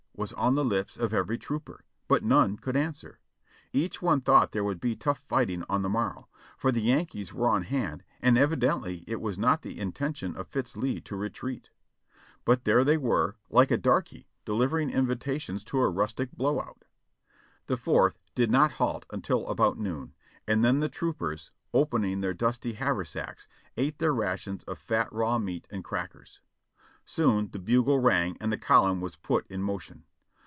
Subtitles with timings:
[0.13, 3.17] was on the lips of every trooper; but none could answer.
[3.73, 6.27] Each one thought there would be tough fighting on the morrow,
[6.59, 10.47] for the Yankees were on hand and evi dently it was not the intention of
[10.47, 11.71] Fitz Lee to retreat.
[12.45, 15.79] But there they were, riding about the country like a darky delivering in vitations to
[15.79, 16.85] a rustic blow out.
[17.65, 20.13] The Fourth did not halt until about noon,
[20.47, 25.39] and then the troop ers, opening their dusty haversacks, ate their rations of fat raw
[25.39, 26.41] meat and crackers.
[27.05, 30.03] Soon the bugle rang and the column was put in motion.